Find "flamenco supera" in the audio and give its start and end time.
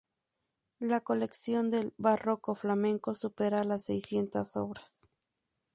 2.55-3.63